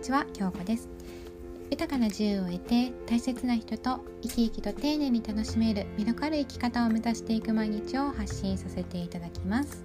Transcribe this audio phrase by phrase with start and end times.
[0.00, 0.88] ちは京子です。
[1.70, 9.84] 豊かな自由を得て大切な人と生き生きと丁寧に楽しめる魅力ある生き方を目指していく毎日を発信させていただきます。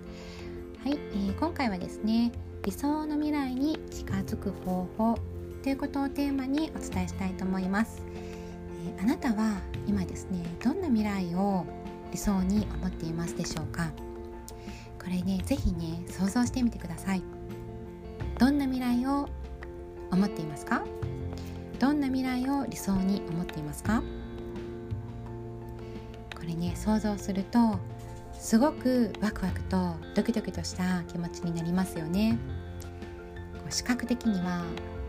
[0.83, 2.31] はい、えー、今回はですね
[2.63, 5.19] 理想の未来に近づく方法
[5.63, 8.01] ということをテーマにお伝えしたいと思います、
[8.87, 11.65] えー、あなたは今ですねどんな未来を
[12.11, 13.91] 理想に思っていますでしょうか？
[14.97, 17.23] これね是非ね想像してみてください。
[18.39, 19.29] どんな未来を
[20.11, 20.83] 思っていますか？
[21.79, 24.01] どんな未来を理想に思っていますか？
[26.35, 27.79] これね想像すると
[28.33, 32.37] すごくワクワクとドキドキとした気持ちになりますよね。
[33.69, 34.63] 視覚的には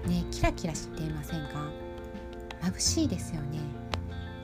[0.06, 1.70] ねキラキラしていませんか？
[2.62, 3.58] 眩しいですよね。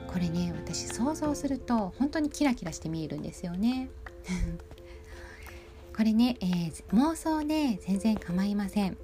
[0.07, 3.89] これね私想像すると本当にキラキラして見えるんですよね。
[5.97, 8.97] これね、えー、妄想で全然構いません。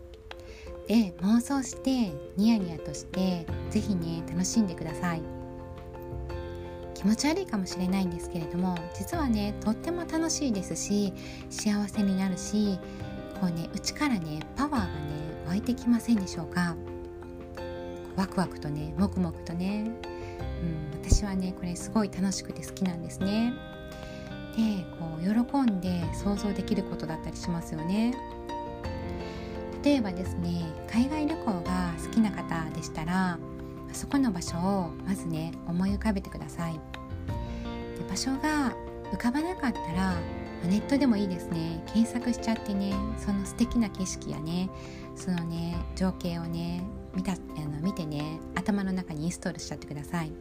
[0.89, 5.21] で妄想してニヤニヤとして是非ね楽しんでください。
[6.95, 11.13] 気持ち悪いかもしれないんですけれども実はねとっても楽しいですし
[11.49, 12.77] 幸せになるし
[13.39, 14.89] こうね内からねパワーがね
[15.47, 16.75] 湧いてきませんでしょうか。
[18.15, 19.91] ワクワクとねもくもくとね、
[20.63, 23.53] うん、私はねこれすごい楽しくて好きなんですね。
[24.57, 28.15] でこう喜んで想像できることだったりしますよね。
[29.83, 33.38] 例えばですね海外旅行が好きな方でしたら
[33.94, 36.73] そこの場所をまずね思い浮かべてください。
[36.73, 36.80] で
[38.09, 38.73] 場所が
[39.11, 40.13] 浮かばなかったら
[40.63, 41.83] ネットでもいいですね。
[41.88, 44.69] 検索しちゃってねその素敵な景色やね
[45.16, 46.83] そのね情景をね
[47.16, 50.31] 見たあの見てね頭の中にインストールしちゃってください。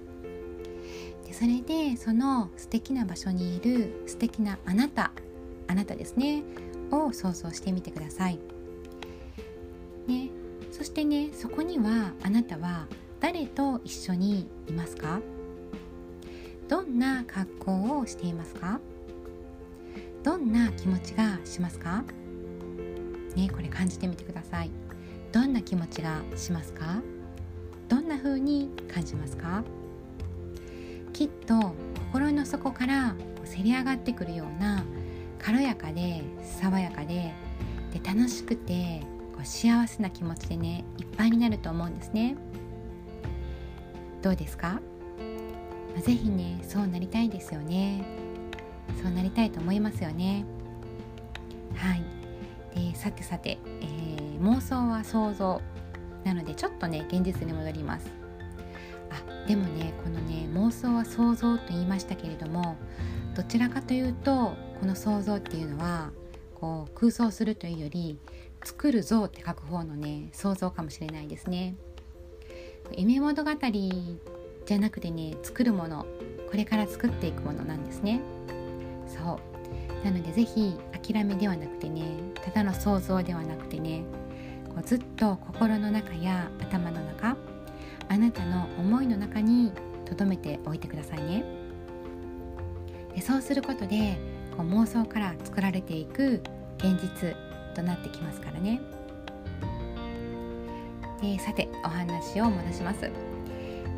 [1.26, 5.12] でそれでその素敵な場所にいる素敵なあなた
[5.68, 6.42] あなたですね
[6.90, 8.38] を想像してみてください。
[10.08, 10.30] ね、
[10.72, 12.86] そしてねそこにはあなたは
[13.20, 15.20] 誰と一緒にいますか？
[16.66, 18.80] どんな格好をしていますか？
[20.22, 22.04] どんな気持ちがしますか？
[23.36, 24.70] ねこれ感じてみてください。
[25.30, 27.02] どんな気持ちがしますか？
[27.88, 29.62] どんな風に感じますか？
[31.12, 31.74] きっと
[32.12, 34.84] 心の底からせり上がってくるような
[35.38, 37.34] 軽やかで爽やかで
[37.92, 39.02] で楽しくて
[39.38, 42.36] こう幸せな気持ちでねいっぱいになると思うんですね。
[44.20, 44.80] どうですか、
[45.94, 48.04] まあ、ぜひねそうなりたいですよね。
[49.00, 50.44] そうなりたいと思いますよね。
[51.76, 52.02] はい。
[52.74, 55.62] でさてさて、えー、妄想は想像
[56.24, 58.10] なのでちょっとね現実に戻ります。
[59.10, 62.76] あでもねこのね妄想は想像と言いましたけれども
[63.36, 66.10] どちらかというとこの想像っていうのは
[66.56, 68.18] こう空想するというより
[68.64, 71.74] 作る像って書く方のね想像かもしれないですね。
[72.96, 76.06] 夢物語じゃなくてね作るもの
[76.50, 78.20] これから作っていくものなんですね。
[79.06, 79.40] そ
[80.02, 80.04] う。
[80.04, 82.02] なので是非諦めではなくてね
[82.44, 84.04] ただの想像ではなくてね
[84.68, 87.36] こうずっと心の中や頭の中
[88.08, 89.72] あなたの思いの中に
[90.04, 91.44] 留めておいてくださいね。
[93.14, 94.18] でそうすることで
[94.56, 96.40] こう妄想から作られていく
[96.78, 97.36] 現実
[97.78, 98.80] となってきますからね。
[101.22, 103.10] でさてお話を戻します。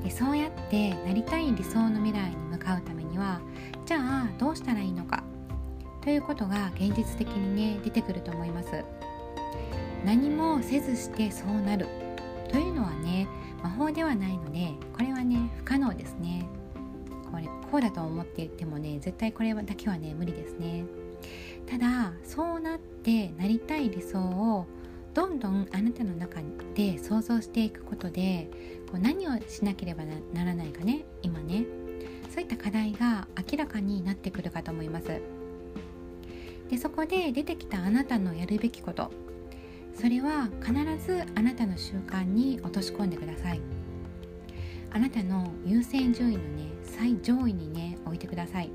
[0.02, 3.40] でそうやってなりたい理想の未来に向かうためには
[3.84, 5.22] じゃあどうしたらいいのか？
[6.02, 8.84] ということが現実的にね出てくると思います。
[10.04, 11.86] 何もせずしてそうなる。
[12.50, 13.28] というのはね
[13.62, 16.46] 魔法ではないのでこれはね不可能ですね。
[17.30, 20.84] これこうだと思っていてもね絶対これだけはね無理ですね。
[21.70, 24.66] ただそうなってなりたい理想を
[25.14, 26.40] どんどんあなたの中
[26.74, 28.50] で想像していくことで
[28.90, 30.02] こう何をしなければ
[30.34, 31.64] ならないかね今ね。
[32.28, 35.20] そういった課題が明らかになってくるかと思います。
[36.68, 39.10] でそこで出てきたあなたのやるべきこと。
[39.94, 40.72] それは必
[41.04, 43.60] ずあなたの習慣に落とし込んでください。
[44.92, 48.70] あなたの優先順位のね最上位にね置いてください。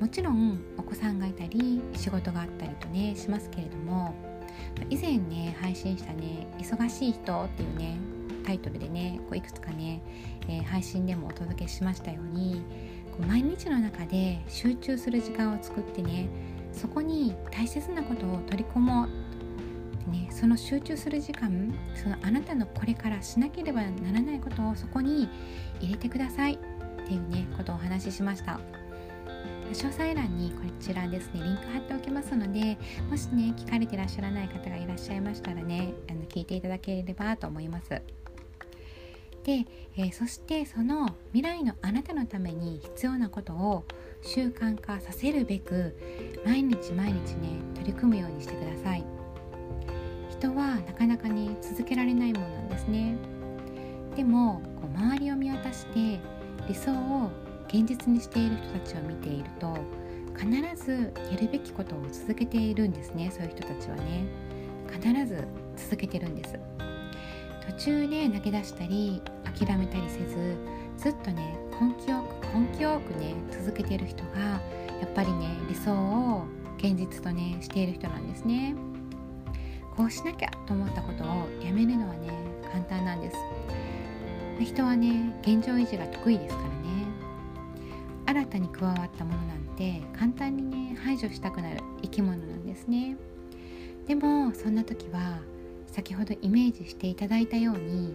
[0.00, 4.14] もちろんお子さんがいたり仕事があったりとねしますけれども
[4.90, 7.98] 以前ね配信したね「忙しい人」っていうね
[8.44, 10.00] タイトルでねこういくつかね、
[10.48, 12.62] えー、配信でもお届けしましたように
[13.10, 16.28] こう毎日の中で集中する時間を作ってね
[16.72, 19.08] そこに大切なことを取り込も
[20.06, 25.28] うねその集中する時間そのあなたのこれからしなければならないことをそこに
[25.80, 26.58] 入れてくださいっ
[27.06, 28.85] ていうねことをお話ししました。
[29.72, 31.42] 詳細欄にこちらですね。
[31.42, 32.78] リンク貼っておきますので
[33.10, 37.90] もしね聞かれてらっしゃらない方がいらっしゃいましたらねあの聞いていただければと思います。
[39.44, 39.64] で、
[39.96, 43.84] えー、そしてその未来のあなたのために必要なことを
[44.22, 45.96] 習慣化させるべく
[46.44, 49.04] 毎日毎日ね取り組むようにしてください。
[50.30, 53.16] 人はなかなかね続けられないものなんですね。
[54.16, 56.18] でもこう周りを見渡して
[56.66, 57.30] 理想を
[57.68, 59.76] 現実にしている人たちを見ていると
[60.38, 64.46] 必ずやるべきことを続けているんですねそういう人たちはね。
[65.02, 65.46] 必ず
[65.76, 66.58] 続けてるんです。
[67.66, 69.20] 途中で投げ出したり
[69.58, 70.56] 諦めたりせず
[70.96, 74.60] ずっとね根気よく根気よくね続けている人がや
[75.04, 76.44] っぱりね理想を
[76.78, 78.74] 現実とねしている人なんですね。
[79.96, 81.26] こうしなきゃと思ったことを
[81.64, 82.30] やめるのはね
[82.70, 83.36] 簡単なんです。
[84.60, 86.76] 人はね現状維持が得意ですからね。
[88.26, 93.16] 新たに加わったものなんて簡単にね排除したくなる生き物なんですね。
[94.06, 95.38] でもそんな時は
[95.86, 98.14] 先ほどイメージしていただいたように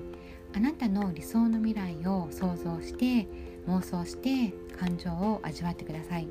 [0.55, 3.27] あなたの理想の未来を想像して
[3.67, 6.27] 妄想して感情を味わってください。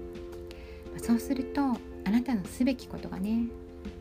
[0.98, 3.48] そうするとあなたのすべきことがね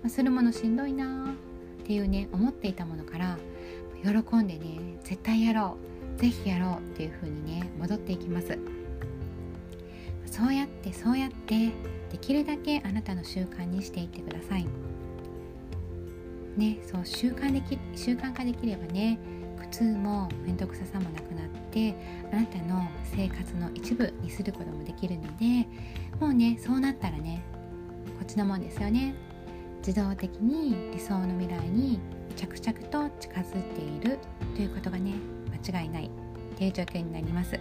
[0.08, 1.34] するものしんどいな
[1.82, 3.38] っていうね思っていたものから
[4.04, 5.78] 喜んでね絶対やろ
[6.18, 8.58] うぜひやろうっていう風にね戻っていきます。
[10.32, 11.72] そうやってそうやって
[12.12, 14.66] できるだけあなたの習慣にしていってください。
[16.56, 19.18] ねそう習慣でき習慣化できればね
[19.60, 21.96] 苦痛も面倒くささもなくなって
[22.32, 25.68] あなたの生活の一部にすることもできるので
[26.20, 27.42] もうねそうなったらね
[28.06, 29.16] こっちのもんですよね。
[29.86, 32.00] 自動的に理想の未来に
[32.36, 34.20] 着々と近づいている
[34.56, 35.14] ということがね
[35.72, 36.12] 間違いない
[36.58, 37.60] という状況になります。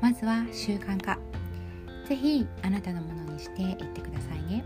[0.00, 1.27] まずは習慣化。
[2.08, 4.64] ぜひあなたのものにしていってくださいね、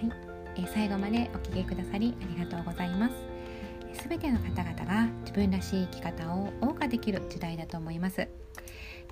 [0.00, 0.06] は
[0.56, 0.62] い。
[0.62, 3.14] え最後までお聴きくださりありがとうございます。
[4.00, 8.28] すべての方々が自分らしい生き方を謳歌できる時代だと思います。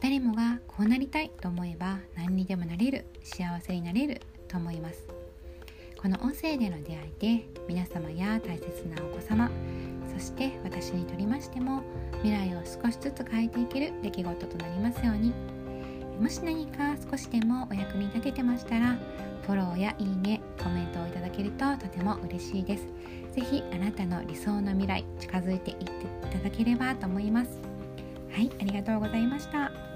[0.00, 5.08] 誰もがこうなりたいと思えば何にでもなれる幸せになれると思います。
[6.00, 9.50] この音声での出会いで皆様や大切なお子様
[10.14, 11.82] そして私にとりましても
[12.23, 15.60] 未来を少しずつ変えていける出来事となりますように。
[16.21, 18.99] もし何か少しでもお役に立ててましたら
[19.47, 22.85] フォローやいいねコメントをいただけるととても嬉しいです。
[23.33, 27.59] 是非あなたの理想の未来近づいていっていただければと思います。
[28.31, 29.90] はいありがとうございました。